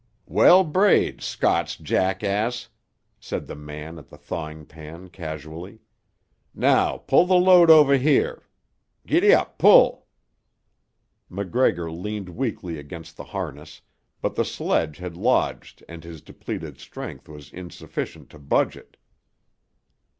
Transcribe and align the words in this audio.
"Well 0.25 0.63
brayed, 0.63 1.21
Scots 1.21 1.75
jackass," 1.75 2.69
said 3.19 3.45
the 3.45 3.53
man 3.55 3.99
at 3.99 4.07
the 4.09 4.17
thawing 4.17 4.65
pan 4.65 5.09
casually. 5.11 5.77
"Now 6.55 6.97
pull 6.97 7.27
tuh 7.27 7.35
load 7.35 7.69
over 7.69 7.95
here. 7.97 8.47
Giddap 9.05 9.59
pull!" 9.59 10.07
MacGregor 11.29 11.91
leaned 11.91 12.29
weakly 12.29 12.79
against 12.79 13.15
the 13.15 13.25
harness, 13.25 13.81
but 14.21 14.33
the 14.33 14.43
sledge 14.43 14.97
had 14.97 15.15
lodged 15.15 15.83
and 15.87 16.03
his 16.03 16.23
depleted 16.23 16.79
strength 16.79 17.29
was 17.29 17.53
insufficient 17.53 18.31
to 18.31 18.39
budge 18.39 18.75
it. 18.75 18.97